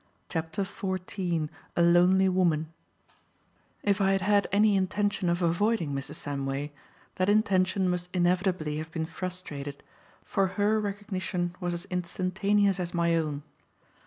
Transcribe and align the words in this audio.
CHAPTER 0.29 0.63
XIV 0.63 1.47
A 1.75 1.81
LONELY 1.83 2.27
WOMAN 2.27 2.73
IF 3.83 4.01
I 4.01 4.13
had 4.13 4.21
had 4.21 4.47
any 4.51 4.75
intention 4.75 5.29
of 5.29 5.43
avoiding 5.43 5.93
Mrs. 5.93 6.15
Samway, 6.15 6.71
that 7.17 7.29
intention 7.29 7.87
must 7.87 8.09
inevitably 8.11 8.77
have 8.77 8.91
been 8.91 9.05
frustrated, 9.05 9.83
for 10.25 10.47
her 10.57 10.79
recognition 10.79 11.55
was 11.59 11.75
as 11.75 11.85
instantaneous 11.91 12.79
as 12.79 12.95
my 12.95 13.15
own. 13.15 13.43